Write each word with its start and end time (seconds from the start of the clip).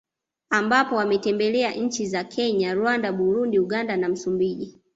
Ambapo 0.49 0.99
ametembelea 0.99 1.73
nchi 1.75 2.07
za 2.07 2.23
Kenya 2.23 2.73
Rwanda 2.73 3.11
Burundi 3.11 3.59
Uganda 3.59 3.97
na 3.97 4.09
Msumbiji 4.09 4.77